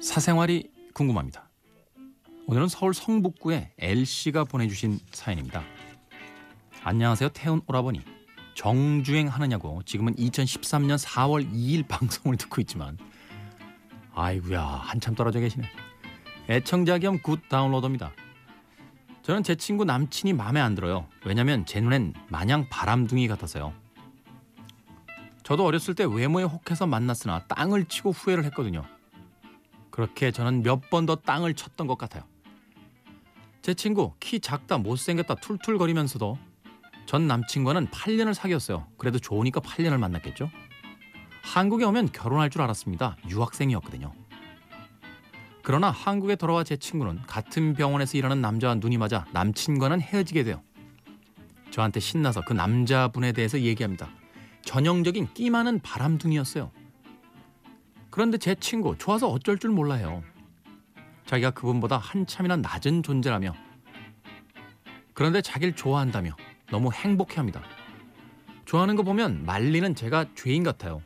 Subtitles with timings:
[0.00, 1.50] 사생활이 궁금합니다.
[2.46, 5.64] 오늘은 서울 성북구의 L씨가 보내주신 사연입니다.
[6.84, 8.02] 안녕하세요 태훈 오라버니.
[8.54, 12.98] 정주행 하느냐고 지금은 2013년 4월 2일 방송을 듣고 있지만
[14.14, 15.68] 아이구야 한참 떨어져 계시네.
[16.48, 18.12] 애청자 겸 good downloader입니다.
[19.22, 21.08] 저는 제 친구 남친이 마음에 안 들어요.
[21.26, 23.72] 왜냐면 제 눈엔 마냥 바람둥이 같아서요.
[25.42, 28.84] 저도 어렸을 때 외모에 혹해서 만났으나 땅을 치고 후회를 했거든요.
[29.90, 32.24] 그렇게 저는 몇 번 더 땅을 쳤던 것 같아요.
[33.62, 36.38] 제 친구 키 작다 못생겼다 툴툴거리면서도
[37.06, 38.86] 전 남친과는 8년을 사귀었어요.
[38.96, 40.50] 그래도 좋으니까 8년을 만났겠죠.
[41.42, 43.16] 한국에 오면 결혼할 줄 알았습니다.
[43.28, 44.12] 유학생이었거든요.
[45.62, 50.62] 그러나 한국에 돌아와 제 친구는 같은 병원에서 일하는 남자와 눈이 맞아 남친과는 헤어지게 돼요.
[51.70, 54.08] 저한테 신나서 그 남자분에 대해서 얘기합니다.
[54.64, 56.70] 전형적인 끼 많은 바람둥이였어요.
[58.10, 60.22] 그런데 제 친구 좋아서 어쩔 줄 몰라요.
[61.26, 63.54] 자기가 그분보다 한참이나 낮은 존재라며
[65.14, 66.36] 그런데 자기를 좋아한다며
[66.70, 67.62] 너무 행복해합니다.
[68.64, 71.02] 좋아하는 거 보면 말리는 제가 죄인 같아요.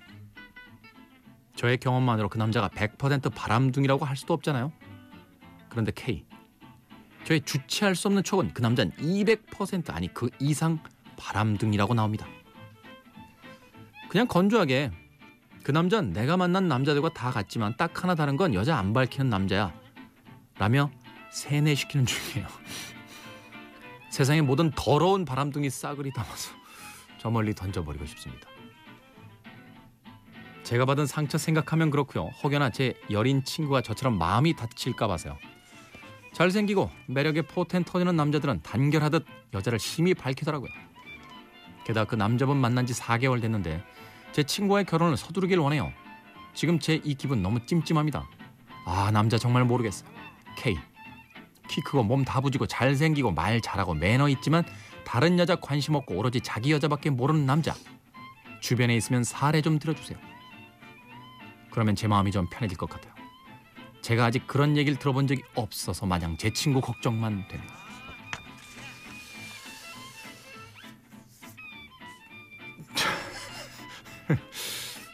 [1.57, 4.73] 저의 경험만으로 그 남자가 100% 바람둥이라고 할 수도 없잖아요.
[5.69, 6.25] 그런데 K
[7.25, 10.79] 저의 주체할 수 없는 촉은 그 남자는 200% 아니 그 이상
[11.17, 12.27] 바람둥이라고 나옵니다.
[14.09, 14.91] 그냥 건조하게
[15.65, 19.73] 그 남자는 내가 만난 남자들과 다 같지만 딱 하나 다른 건 여자 안 밝히는 남자야.
[20.59, 20.91] 라며
[21.33, 22.47] 세뇌시키는 중이에요.
[24.13, 26.53] 세상의 모든 더러운 바람둥이 싸그리 담아서
[27.19, 28.47] 저 멀리 던져버리고 싶습니다.
[30.65, 32.27] 제가 받은 상처 생각하면 그렇고요.
[32.43, 35.39] 혹여나 제 여린 친구가 저처럼 마음이 다칠까 봐서요.
[36.35, 40.71] 잘생기고 매력에 포텐 터지는 남자들은 단결하듯 여자를 심히 밝히더라고요.
[41.85, 43.83] 게다가 그 남자분 만난 지 4개월 됐는데
[44.35, 45.93] 제 친구와의 결혼을 서두르길 원해요.
[46.55, 48.29] 지금 제 이 기분 너무 찜찜합니다.
[48.85, 50.11] 아 남자 정말 모르겠어요.
[50.59, 50.77] K
[51.69, 54.65] 키 크고 몸 다부지고 잘생기고 말 잘하고 매너 있지만
[55.07, 57.75] 다른 여자 관심 없고 오로지 자기 여자밖에 모르는 남자.
[58.61, 60.19] 주변에 있으면 사례 좀 들어주세요.
[61.71, 63.15] 그러면 제 마음이 좀 편해질 것 같아요.
[64.03, 67.75] 제가 아직 그런 얘기를 들어본 적이 없어서 마냥 제 친구 걱정만 됩니다.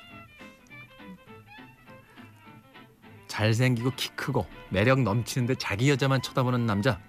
[3.28, 7.00] 잘생기고 키 크고 매력 넘치는데 자기 여자만 쳐다보는 남자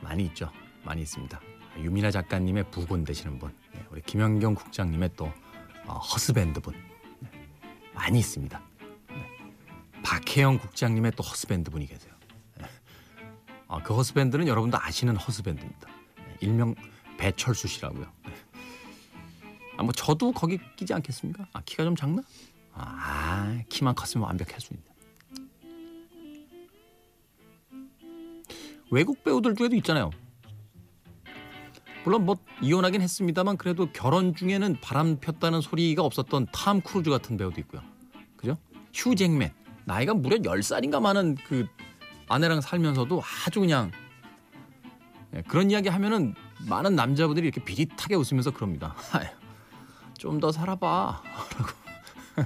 [0.00, 0.50] 많이 있죠.
[0.84, 1.40] 많이 있습니다.
[1.78, 5.32] 유미나 작가님의 부군 되시는 분, 네, 우리 김연경 국장님의 또
[5.86, 6.74] 어, 허스밴드 분
[7.20, 7.30] 네,
[7.94, 8.62] 많이 있습니다.
[9.08, 9.30] 네.
[10.04, 12.14] 박혜영 국장님의 또 허스밴드 분이 계세요.
[13.66, 15.88] 어, 그 허스밴드는 여러분도 아시는 허스밴드입니다.
[16.40, 16.74] 일명
[17.18, 18.06] 배철수 씨라고요.
[19.76, 21.46] 아, 뭐 저도 거기 끼지 않겠습니까?
[21.52, 22.22] 아, 키가 좀 작나?
[22.72, 24.28] 아, 키만 컸으면
[24.78, 24.94] 있다.
[28.90, 30.10] 외국 배우들 중에도 있잖아요.
[32.04, 37.60] 물론 뭐 이혼하긴 했습니다만 그래도 결혼 중에는 바람 폈다는 소리가 없었던 탐 크루즈 같은 배우도
[37.62, 37.82] 있고요.
[38.36, 38.56] 그죠?
[38.92, 39.52] 휴 잭맨.
[39.86, 41.66] 나이가 무려 10살인가 많은 그
[42.28, 43.90] 아내랑 살면서도 아주 그냥
[45.34, 46.34] 예, 그런 이야기 하면은
[46.68, 48.94] 많은 남자분들이 이렇게 비릿하게 웃으면서 그럽니다.
[50.24, 51.22] 좀 더 살아봐.
[51.58, 52.44] 라고.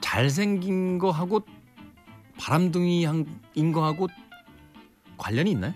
[0.00, 1.42] 잘생긴 거하고
[2.38, 4.08] 바람둥이인 거하고
[5.18, 5.74] 관련이 있나요?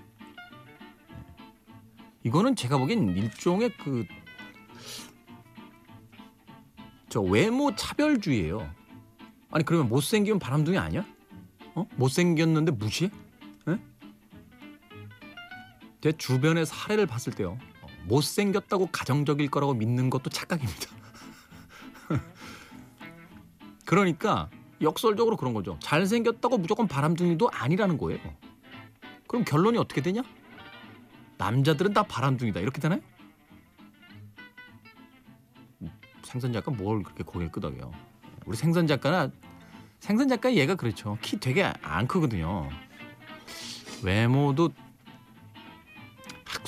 [2.25, 4.05] 이거는 제가 보기엔 일종의 그
[7.15, 8.69] 저 외모 차별주의예요.
[9.53, 11.07] 아니 그러면 못생기면 바람둥이 아니야?
[11.77, 11.87] 어?
[11.95, 13.09] 못생겼는데 무시해?
[16.05, 16.11] 에?
[16.11, 17.59] 제 주변의 사례를 봤을 때요.
[18.05, 20.91] 못생겼다고 가정적일 거라고 믿는 것도 착각입니다.
[23.87, 24.51] 그러니까
[24.83, 25.79] 역설적으로 그런 거죠.
[25.81, 28.21] 잘생겼다고 무조건 바람둥이도 아니라는 거예요.
[29.27, 30.23] 그럼 결론이 어떻게 되냐?
[31.39, 32.61] 남자들은 다 바람둥이다.
[32.61, 33.01] 이렇게 되나요?
[36.23, 37.91] 생선 작가 뭘 그렇게 고개를 끄덕여요.
[38.45, 39.31] 우리 생선 작가나
[40.01, 41.17] 생선 작가 얘가 그렇죠.
[41.23, 42.69] 키 되게 안 크거든요.
[44.03, 44.69] 외모도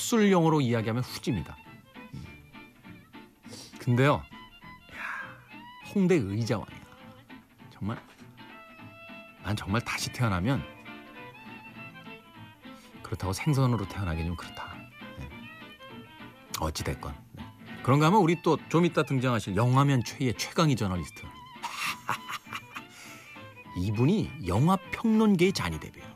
[0.07, 1.57] 학술 용어로 이야기하면 후지입니다.
[3.81, 4.23] 근데요, 야,
[5.93, 6.81] 홍대 의자왕이야.
[7.73, 7.99] 정말
[9.43, 10.63] 난 정말 다시 태어나면
[13.03, 14.77] 그렇다고 생선으로 태어나기 좀 그렇다.
[15.19, 15.29] 네.
[16.61, 17.45] 어찌 됐건 네.
[17.83, 21.23] 그런가 하면 우리 또 좀 이따 등장하실 영화면 최의 최강희 저널리스트
[23.79, 26.15] 이분이 영화 평론계의 잔이 대표예요.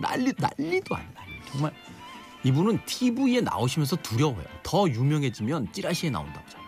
[0.00, 1.40] 난리 난리도 안 난리.
[1.50, 1.74] 정말
[2.44, 4.44] 이분은 TV에 나오시면서 두려워요.
[4.62, 6.64] 더 유명해지면 찌라시에 나온다고 자기가.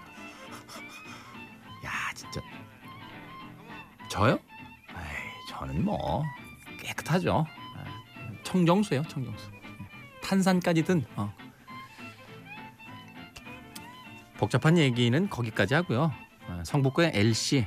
[2.16, 2.40] 진짜.
[4.08, 4.32] 저요?
[4.32, 6.24] 에이, 저는 뭐
[6.80, 7.46] 깨끗하죠.
[7.76, 7.84] 아,
[8.42, 9.50] 청정수예요, 청정수.
[10.22, 11.32] 탄산까지 든 어.
[14.38, 16.12] 복잡한 얘기는 거기까지 하고요.
[16.48, 17.66] 아, 성북구의 L 씨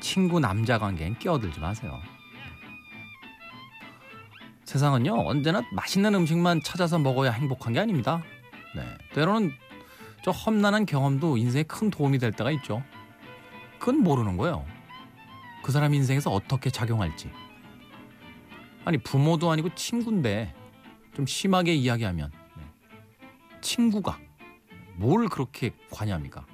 [0.00, 2.00] 친구 남자 관계엔 끼어들지 마세요.
[4.70, 8.22] 세상은요 언제나 맛있는 음식만 찾아서 먹어야 행복한 게 아닙니다.
[8.76, 8.84] 네,
[9.14, 9.50] 때로는
[10.22, 12.80] 저 험난한 경험도 인생에 큰 도움이 될 때가 있죠.
[13.80, 14.64] 그건 모르는 거예요.
[15.64, 17.32] 그 사람 인생에서 어떻게 작용할지.
[18.84, 20.54] 아니 부모도 아니고 친구인데
[21.16, 22.62] 좀 심하게 이야기하면 네.
[23.60, 24.20] 친구가
[24.94, 26.46] 뭘 그렇게 관여합니까?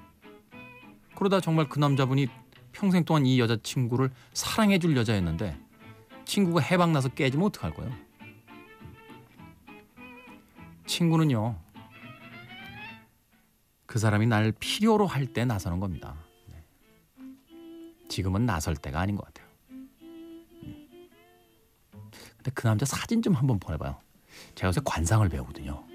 [1.16, 2.28] 그러다 정말 그 남자분이
[2.72, 5.65] 평생 동안 이 여자친구를 사랑해줄 여자였는데
[6.26, 7.92] 친구가 해방 나서 깨지면 어떡할 거예요?
[10.86, 11.56] 친구는요
[13.86, 16.16] 그 사람이 날 필요로 할 때 나서는 겁니다.
[16.48, 16.62] 네.
[18.08, 19.46] 지금은 나설 때가 아닌 것 같아요.
[19.70, 20.88] 음.
[22.36, 23.98] 근데 그 남자 사진 좀 한번 보내봐요.
[24.54, 25.85] 제가 요새 관상을 배우거든요.